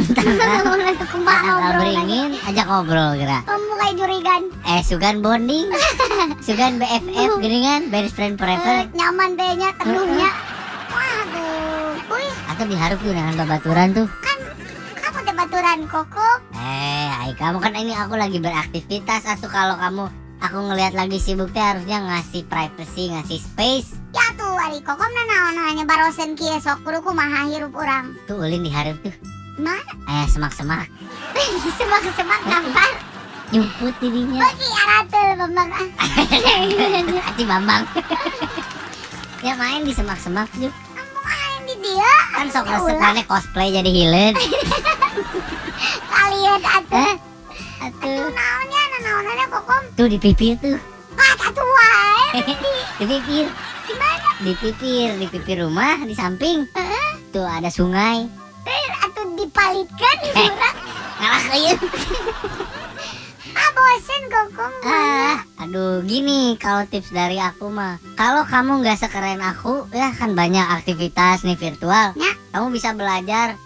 Ngobrol 0.49 0.81
lagi. 0.81 1.77
beringin 1.79 2.33
ajak 2.43 2.67
ngobrol 2.67 3.11
kira. 3.15 3.38
Kamu 3.45 3.73
kayak 3.77 3.95
jurigan. 3.97 4.43
Eh 4.65 4.81
sugan 4.83 5.21
bonding, 5.21 5.69
sugan 6.47 6.77
BFF 6.77 7.31
geringan 7.38 7.88
best 7.88 8.12
friend 8.12 8.35
Eh, 8.35 8.38
forever. 8.38 8.75
nyaman 8.93 9.37
deh 9.37 9.53
nya 9.55 9.71
teduhnya. 9.75 10.31
Waduh. 10.88 11.93
Wih, 12.09 12.33
Atau 12.49 12.65
diharap 12.65 12.99
tuh 12.99 13.12
dengan 13.12 13.35
babaturan 13.37 13.88
tuh. 13.95 14.09
Baturan 15.78 15.87
koko. 15.87 16.28
Eh, 16.58 17.08
ay, 17.23 17.30
kamu 17.38 17.58
kan 17.62 17.75
ini 17.78 17.94
aku 17.94 18.18
lagi 18.18 18.42
beraktivitas 18.42 19.23
atau 19.26 19.47
kalau 19.47 19.78
kamu 19.78 20.04
aku 20.42 20.58
ngelihat 20.70 20.94
lagi 20.99 21.18
sibuk 21.23 21.54
teh 21.54 21.62
harusnya 21.62 22.02
ngasih 22.02 22.42
privacy, 22.50 23.14
ngasih 23.14 23.38
space. 23.38 23.94
Ya 24.11 24.26
tuh 24.35 24.58
ari 24.58 24.82
kokom 24.82 25.06
na 25.06 25.23
naon 25.30 25.56
hanya 25.70 25.85
barosen 25.87 26.35
kieu 26.35 26.58
sok 26.58 26.82
kudu 26.82 26.99
kumaha 27.06 27.47
hirup 27.47 27.75
urang. 27.75 28.18
Tuh 28.26 28.42
ulin 28.42 28.66
diharap 28.66 28.99
tuh. 29.06 29.14
Mana? 29.58 29.78
Eh 30.06 30.26
semak-semak 30.30 30.87
Semak-semak 31.78 32.42
nampar. 32.47 32.90
nyumput 33.49 33.97
dirinya. 33.97 34.44
Bagi 34.44 34.68
aratel 34.68 35.28
bambang 35.40 35.70
ah. 35.73 35.88
Aci 37.32 37.44
Bambang. 37.49 37.82
ya 39.47 39.56
main 39.56 39.88
di 39.88 39.92
semak-semak 39.97 40.52
juga. 40.61 40.76
Kamu 40.92 41.18
main 41.25 41.61
di 41.64 41.75
dia. 41.80 42.12
Kan 42.37 42.52
sok 42.52 42.68
resep 42.68 43.00
mana 43.00 43.25
cosplay 43.25 43.73
jadi 43.73 43.88
hilen. 43.88 44.35
Kalian 46.28 46.61
atuh. 46.61 47.12
Atuh 47.80 48.20
naonnya 48.28 48.82
na 48.85 48.99
naonnya 49.00 49.47
kokom. 49.49 49.82
Tuh 49.97 50.12
di 50.12 50.20
pipir 50.20 50.61
tuh. 50.61 50.76
Ah 51.16 51.32
tatu 51.40 51.64
wae. 51.64 52.44
di 53.00 53.04
pipir. 53.08 53.47
Di 53.88 53.94
mana? 53.97 54.28
Di 54.44 54.52
pipir, 54.61 55.08
di 55.16 55.25
pipir 55.25 55.64
rumah 55.64 55.97
di 56.04 56.12
samping. 56.12 56.68
Heeh. 56.76 57.11
Tuh 57.32 57.49
ada 57.49 57.73
sungai. 57.73 58.28
Eh, 58.68 58.85
atuh 59.00 59.25
dipalitkan 59.40 60.16
Eh. 60.37 60.52
urang. 60.52 60.76
Ngalah 61.16 61.42
keuyeun. 61.49 61.80
Ah 63.58 63.70
bosen 63.75 64.23
Kokom. 64.28 64.73
Ah, 64.87 65.37
aduh 65.58 66.04
gini 66.06 66.54
kalau 66.61 66.85
tips 66.87 67.11
dari 67.11 67.40
aku 67.40 67.73
mah. 67.73 67.97
Kalau 68.14 68.44
kamu 68.47 68.85
nggak 68.85 69.00
sekeren 69.00 69.40
aku, 69.40 69.88
ya 69.90 70.12
kan 70.14 70.37
banyak 70.37 70.62
aktivitas 70.62 71.42
nih 71.42 71.56
virtual. 71.58 72.14
Ya. 72.14 72.32
Kamu 72.54 72.70
bisa 72.70 72.94
belajar 72.94 73.58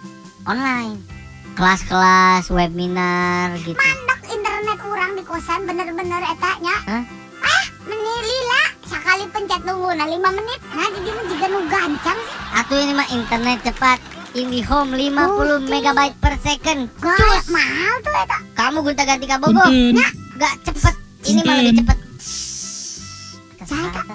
online. 0.49 1.12
Kelas-kelas, 1.53 2.49
webinar 2.49 3.53
gitu. 3.61 3.77
Mandek 3.77 4.21
internet 4.33 4.79
orang 4.83 5.11
di 5.15 5.23
kosan 5.23 5.69
bener-bener 5.69 6.21
etanya. 6.25 6.77
Hah? 6.89 7.05
Ah, 7.43 7.65
menilila 7.85 8.63
sekali 8.89 9.25
pencet 9.29 9.61
nunggu 9.63 9.93
nah 9.93 10.09
5 10.09 10.17
menit. 10.19 10.61
Nah, 10.73 10.89
jadi 10.89 11.09
mah 11.13 11.25
juga 11.29 11.47
nu 11.53 11.61
gancang 11.69 12.19
sih. 12.25 12.37
Atau 12.57 12.77
ini 12.81 12.93
mah 12.97 13.09
internet 13.13 13.59
cepat. 13.63 13.99
IndiHome 14.33 14.97
50 14.97 15.13
Gusti. 15.29 15.69
megabyte 15.69 16.17
per 16.17 16.35
second. 16.41 16.89
Gak 16.97 17.45
mahal 17.53 17.95
tuh 18.01 18.15
eta. 18.17 18.39
Kamu 18.57 18.81
gonta 18.81 19.05
ganti 19.05 19.27
kabogo. 19.29 19.61
Punten. 19.61 20.01
Gak 20.41 20.55
cepet. 20.65 20.95
Ini 21.29 21.41
mah 21.45 21.53
Punten. 21.53 21.61
lebih 21.61 21.75
cepet. 21.85 21.99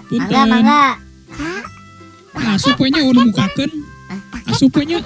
Mangga, 0.09 0.41
mangga. 0.49 0.83
Asupnya 2.37 3.01
udah 3.05 3.23
mukakan. 3.29 3.69
Asupnya 4.49 4.99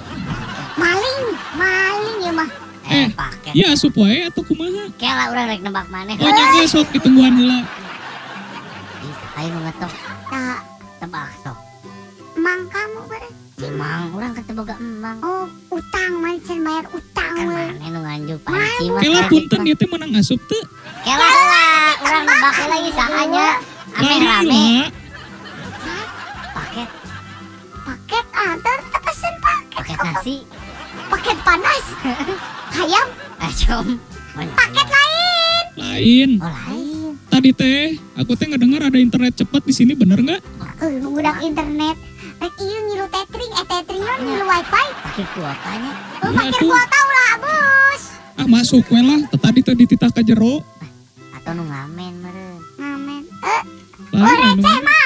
Maling, 0.72 1.31
maling 1.54 2.18
ya 2.20 2.32
mah. 2.32 2.50
Eh, 2.82 2.94
Eh. 2.94 3.08
paket. 3.14 3.52
ya 3.54 3.66
asup 3.70 3.94
wae 3.94 4.26
atau 4.26 4.42
kumaha? 4.42 4.90
Kela 4.96 5.30
orang 5.30 5.46
rek 5.48 5.60
nebak 5.62 5.86
maneh. 5.88 6.18
Oh 6.18 6.26
nya 6.26 6.44
ge 6.52 6.64
sok 6.66 6.90
ditungguan 6.90 7.32
heula. 7.32 7.58
Ih, 9.00 9.14
Ayo 9.34 9.56
ngetok 9.56 9.92
Tak, 10.26 10.58
tebak 10.98 11.28
sok. 11.40 11.58
emang 12.34 12.60
kamu 12.66 13.00
ber 13.06 13.22
Emang 13.62 14.10
orang 14.10 14.34
ketemu 14.34 14.60
gak 14.64 14.74
emang. 14.76 15.16
Oh, 15.22 15.46
utang 15.70 16.18
mancen 16.18 16.58
bayar 16.60 16.82
utang 16.90 17.30
Kan 17.32 17.46
we. 17.46 17.54
mana 17.70 17.86
nu 17.86 18.00
nganjuk 18.02 18.40
panci 18.42 18.84
mah. 18.88 18.98
Kela 18.98 19.20
punten 19.24 19.60
ieu 19.62 19.76
teh 19.78 19.86
menang 19.86 20.18
asup 20.18 20.40
teu. 20.42 20.58
Kela 21.00 21.22
lah, 21.22 21.94
orang 22.02 22.24
nebak 22.26 22.54
lagi 22.66 22.90
sahanya. 22.90 23.46
Ame 23.94 24.14
rame. 24.20 24.66
Paket, 26.52 26.88
Paket 27.78 28.26
ah, 28.34 28.52
ter 28.58 28.76
pesen 28.98 29.34
paket. 29.38 29.78
paket 29.78 29.98
nasi. 30.02 30.36
Paket 31.12 31.38
panas. 31.44 31.84
Ayam, 32.72 33.06
Acom. 33.36 33.86
paket 34.32 34.88
lain. 34.88 35.64
Lain. 35.76 36.30
Oh 36.40 36.48
lain. 36.48 37.12
Tadi 37.28 37.50
teh 37.52 37.84
aku 38.16 38.32
teh 38.32 38.48
ngedengar 38.48 38.80
ada 38.82 38.96
internet 38.96 39.36
cepat 39.36 39.60
di 39.60 39.72
sini 39.72 39.92
bener 39.92 40.20
nggak? 40.20 40.40
Eh, 40.80 41.04
budak 41.04 41.40
internet. 41.40 41.96
Rek 42.36 42.54
ieu 42.58 42.80
ngilu 42.82 43.06
tethering, 43.06 43.52
eh 43.52 43.66
tethering 43.66 44.02
mah 44.02 44.16
ngilu 44.18 44.44
wifi. 44.46 44.84
Pakai 45.04 45.24
kuotanya. 45.30 45.92
Oh, 46.18 46.28
Iya, 46.28 46.38
pakai 46.42 46.60
kuota 46.60 46.98
ulah, 47.02 47.32
Bos. 47.38 48.02
Ah 48.34 48.46
masuk 48.46 48.84
we 48.88 49.00
lah. 49.00 49.20
Tadi 49.30 49.60
teh 49.60 49.76
dititah 49.76 50.10
ka 50.10 50.24
jero. 50.24 50.64
Atau 51.30 51.52
nu 51.52 51.62
ngamen 51.62 52.12
meren. 52.18 52.56
Ngamen. 52.74 53.22
Eh, 53.28 53.62
receh 54.10 54.16
oh 54.16 54.34
receh. 54.34 55.01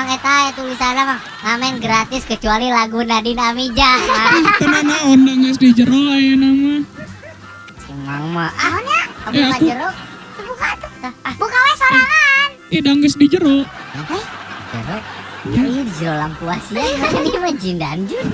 Mang 0.00 0.16
eta 0.16 0.48
ya 0.48 0.50
tulisannya 0.56 1.04
mah 1.04 1.20
ngamen 1.44 1.76
gratis 1.76 2.24
kecuali 2.24 2.72
lagu 2.72 3.04
Nadine 3.04 3.52
Amija. 3.52 4.00
Mang. 4.64 4.80
Naon 4.88 5.28
da 5.28 5.36
geus 5.36 5.60
di 5.60 5.76
jero 5.76 5.92
ayeuna 6.16 6.48
mah. 6.48 6.80
Si 7.84 7.92
Mang 8.08 8.32
mah 8.32 8.48
ah, 8.48 8.80
kamu 9.28 9.44
Eh, 9.44 9.60
jeruk. 9.60 9.92
Buka 10.40 10.68
tuh. 10.80 11.12
Ah, 11.20 11.36
Buka 11.36 11.52
we 11.52 11.72
sorangan. 11.76 12.48
Eh 12.72 12.80
da 12.80 12.96
geus 12.96 13.12
di 13.20 13.28
jero. 13.28 13.60
jeruk. 14.72 15.02
Ya 15.52 15.62
iya 15.68 15.82
di 15.84 15.92
jero 15.92 16.16
lampu 16.16 16.48
asia. 16.48 16.80
Ini 17.20 17.36
mah 17.44 17.52
jindan 17.60 18.08
jun. 18.08 18.24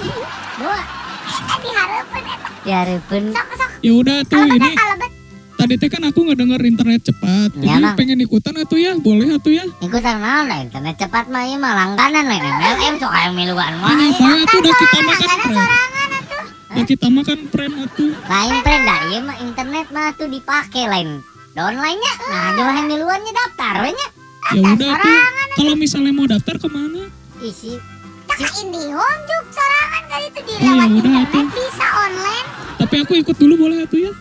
Bawa. 0.62 0.78
Eta 1.26 1.54
dihareupeun 1.66 2.25
eta. 2.30 2.49
Ya 2.62 2.78
repen. 2.87 3.35
Sok 3.35 3.49
sok. 3.58 3.70
Ya 3.82 3.90
udah 3.90 4.18
tuh 4.23 4.38
ini 4.38 4.70
kalebet. 4.70 4.95
Tadi 5.66 5.82
teh 5.82 5.90
kan 5.90 6.06
aku 6.06 6.23
ngedenger 6.30 6.62
internet 6.62 7.11
cepat. 7.11 7.50
Ya, 7.58 7.75
Jadi 7.75 7.99
pengen 7.99 8.23
ikutan 8.23 8.54
atuh 8.54 8.78
ya, 8.78 8.94
boleh 9.02 9.35
atuh 9.35 9.50
ya. 9.50 9.66
Ikutan 9.82 10.23
lah 10.23 10.62
internet 10.62 10.94
cepat 10.94 11.26
mah 11.26 11.42
ieu 11.42 11.58
mah 11.58 11.75
langganan 11.75 12.23
lah 12.23 12.38
MLM 12.38 13.02
sok 13.02 13.11
aya 13.11 13.35
miluan 13.35 13.75
mah. 13.82 13.90
Ya 13.99 14.46
tuh 14.46 14.62
udah 14.62 14.75
kita 14.78 14.99
makan 15.02 15.28
pren. 15.42 15.58
Udah 16.70 16.87
kita 16.87 17.06
makan 17.11 17.38
pren 17.50 17.73
atuh. 17.82 18.12
Lain 18.14 18.54
tren 18.62 18.80
dah 18.87 18.99
ieu 19.10 19.21
mah 19.26 19.36
internet 19.43 19.86
mah 19.90 20.14
tuh 20.14 20.30
dipake 20.30 20.86
lain. 20.86 21.19
Downline-nya. 21.58 22.14
Nah, 22.30 22.47
jualan 22.54 22.86
miluannya 22.86 23.32
daftar 23.34 23.75
we 23.82 23.90
nya. 23.90 24.08
Ya 24.54 24.71
udah 24.71 24.93
tuh. 25.02 25.19
Kalau 25.58 25.75
misalnya 25.75 26.14
mau 26.14 26.30
daftar 26.30 26.62
ke 26.62 26.69
mana? 26.71 27.10
Isi 27.43 27.75
Ka 28.30 28.47
IndiHome 28.60 29.23
juk 29.25 29.45
sorangan 29.50 30.02
kali 30.12 30.26
itu 30.28 30.40
di 30.45 30.52
Oh, 30.52 30.75
ya 30.76 30.86
udah, 30.86 31.14
internet 31.25 31.49
bisa 31.56 31.86
online. 32.04 32.47
Tapi 32.76 32.95
aku 33.00 33.12
ikut 33.19 33.36
dulu 33.40 33.54
boleh 33.67 33.82
atuh 33.82 33.99
ya. 33.99 34.12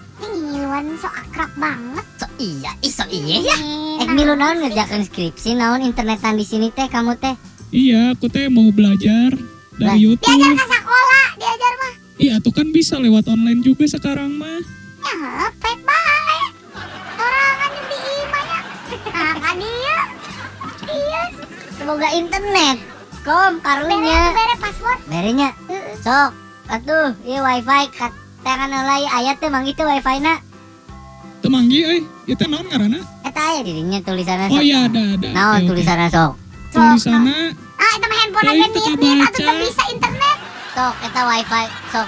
Ini 0.65 0.73
ngiluan 0.73 0.97
so 0.97 1.05
akrab 1.05 1.51
banget. 1.55 2.05
so 2.17 2.25
iya, 2.41 2.73
iso 2.81 3.05
iya 3.05 3.37
ya. 3.37 3.57
Eh 4.01 4.01
Nah, 4.01 4.17
milu 4.17 4.33
naon 4.33 4.57
ngerjakan 4.57 5.05
skripsi 5.05 5.53
naon 5.53 5.85
internetan 5.85 6.33
di 6.33 6.41
sini 6.41 6.73
teh 6.73 6.89
kamu 6.89 7.13
teh. 7.21 7.37
Iya, 7.69 8.17
aku 8.17 8.25
teh 8.25 8.49
mau 8.49 8.73
belajar 8.73 9.29
dari 9.71 9.99
YouTube. 10.01 10.25
Diajar 10.25 10.57
ke 10.57 10.65
sekolah, 10.65 11.27
diajar 11.37 11.73
mah. 11.77 11.93
Iya, 12.17 12.33
tuh 12.41 12.49
kan 12.49 12.73
bisa 12.73 12.97
lewat 12.97 13.29
online 13.29 13.61
juga 13.61 13.85
sekarang 13.85 14.33
mah. 14.33 14.57
Ya, 15.05 15.53
pet 15.53 15.79
bae. 15.85 16.39
Sorangan 17.13 17.69
yang 17.69 17.85
di 17.85 17.99
imahnya. 18.01 18.59
Nah, 19.05 19.33
kan 19.37 19.55
dia. 19.61 19.97
Iya, 20.81 21.21
Semoga 21.77 22.07
internet. 22.09 22.77
Kom 23.21 23.61
bere 23.61 23.85
karunya. 23.85 24.21
bere 24.33 24.55
password. 24.57 24.99
Berenya. 25.05 25.49
Sok. 26.01 26.33
Atuh, 26.65 27.13
ieu 27.21 27.37
wifi 27.39 27.85
kat 27.93 28.09
tangan 28.41 28.73
heula 28.73 28.97
ieu 28.97 29.09
aya 29.11 29.37
teh 29.37 29.45
mang 29.47 29.61
itu 29.63 29.85
wifi 29.85 30.17
na. 30.17 30.41
Temanggi 31.37 31.79
euy, 31.83 31.99
ieu 32.25 32.33
teh 32.33 32.45
naon 32.45 32.65
ngaranna? 32.65 32.99
Eta 33.21 33.41
aya 33.43 33.59
dirinya 33.61 33.99
tulisanna 33.99 34.47
Oh 34.47 34.57
iya 34.59 34.85
ada 34.85 35.01
ada. 35.13 35.27
Naon 35.29 35.61
oke. 35.61 35.67
tulisanna 35.69 36.07
sok. 36.07 36.31
Tulisanna 36.69 37.53
Ah, 37.75 37.91
itu 37.93 38.05
mah 38.05 38.17
handphone 38.17 38.43
Ya, 38.43 38.51
aja 38.51 38.65
itu 38.65 38.79
nih, 38.79 38.95
nih, 38.95 39.13
atau 39.21 39.29
kebaca. 39.29 39.45
tuh 39.45 39.55
bisa 39.61 39.83
internet. 39.89 40.37
Sok 40.73 40.95
eta 41.01 41.21
wifi 41.23 41.63
sok 41.87 42.07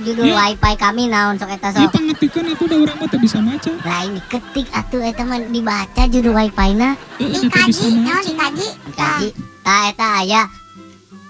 judul 0.00 0.24
Ya. 0.24 0.34
wifi 0.38 0.72
kami 0.76 1.02
naon 1.06 1.34
sok 1.34 1.50
eta 1.50 1.68
sok. 1.70 1.90
pangetikeun 1.90 2.46
atuh 2.48 2.66
da 2.66 2.76
urang 2.78 2.96
mah 2.96 3.08
teh 3.08 3.18
bisa 3.18 3.38
maca. 3.38 3.72
Lain 3.76 4.10
diketik 4.14 4.66
atuh 4.70 5.02
eta 5.02 5.22
mah 5.22 5.38
dibaca 5.42 6.02
judul 6.06 6.32
wifi 6.32 6.68
na. 6.72 6.94
Heeh, 7.16 7.42
teh 7.42 7.62
bisa 7.64 7.82
Dikaji, 7.82 7.88
maca. 7.98 8.20
dikaji. 8.22 8.66
Dikaji. 8.86 9.28
Tah 9.62 9.82
eta 9.88 10.06
aya 10.16 10.42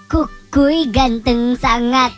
Kukui 0.07 0.87
ganteng 0.87 1.51
sangat. 1.53 2.15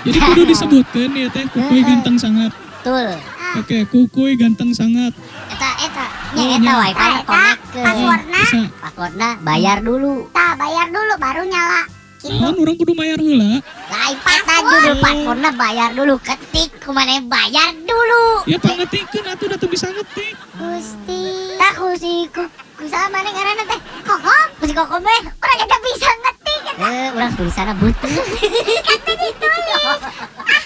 Jadi 0.00 0.18
kudu 0.22 0.42
disebutkeun 0.46 1.12
ieu 1.12 1.28
teh 1.28 1.44
kukuy 1.46 1.82
ganteng 1.82 2.16
sangat. 2.16 2.48
Betul. 2.80 3.12
Oke, 3.56 3.78
kukuy 3.86 4.36
ganteng 4.36 4.70
sangat. 4.70 5.16
Eta 5.48 5.70
eta 5.80 6.04
Oh, 6.28 6.36
nya 6.36 6.44
eta 6.50 6.60
nya. 6.60 6.72
wifi 6.76 6.92
eta 6.92 7.24
connect 7.24 7.60
ke 7.64 7.78
Oh, 7.78 7.84
Passwordna. 7.86 8.42
passwordna 8.76 9.28
bayar 9.40 9.78
dulu. 9.80 10.12
Tah, 10.28 10.52
bayar 10.54 10.86
dulu 10.88 11.12
baru 11.16 11.42
nyala. 11.42 11.82
Gitu. 12.18 12.34
Naon 12.34 12.58
urang 12.58 12.74
kudu 12.74 12.92
mayar 12.92 13.16
heula? 13.16 13.62
Lain 13.88 14.16
eta 14.18 14.54
judul 14.60 14.96
passwordna 14.98 15.50
bayar 15.54 15.90
dulu. 15.92 16.14
Ketik 16.18 16.76
kumane 16.78 17.22
bayar 17.24 17.72
dulu. 17.78 18.24
Ya 18.44 18.58
pangetikeun 18.58 19.24
atuh 19.24 19.46
da 19.46 19.56
teu 19.56 19.66
bisa 19.66 19.88
ngetik. 19.88 20.34
Gusti. 20.52 21.22
Tah 21.56 21.72
ku 21.72 21.88
si 21.94 22.26
ku 22.28 22.42
ku 22.74 22.84
sama 22.84 23.18
nih 23.18 23.32
ngaranna 23.32 23.64
teh. 23.66 23.80
Kokom, 24.02 24.44
Ku 24.58 24.64
si 24.64 24.74
kokom 24.74 25.00
teh. 25.00 25.20
orang 25.32 25.56
kita 25.58 25.76
bisa 25.80 26.08
ngetik. 26.12 26.62
Eh, 26.76 27.08
urang 27.12 27.32
tulisanna 27.34 27.72
butuh. 27.72 28.10
Kata 28.88 29.12
ditulis. 29.14 30.02
Ah, 30.48 30.62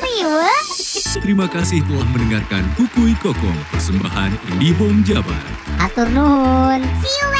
riweuh. 0.00 0.62
Terima 1.14 1.46
kasih 1.46 1.78
telah 1.86 2.06
mendengarkan 2.10 2.66
Kukui 2.74 3.14
Kokong, 3.22 3.60
persembahan 3.70 4.34
IndiHome 4.54 5.06
Jabar. 5.06 5.44
Atur 5.78 6.10
nuhun. 6.10 6.82
See 7.02 7.14
you 7.22 7.34